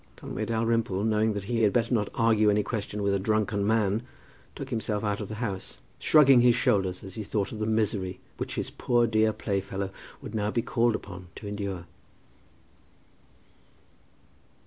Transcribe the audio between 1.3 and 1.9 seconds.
that he had